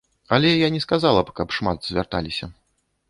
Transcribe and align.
Але 0.35 0.53
я 0.53 0.69
не 0.75 0.79
сказала 0.85 1.21
б, 1.27 1.35
каб 1.41 1.53
шмат 1.59 1.91
звярталіся. 1.91 2.45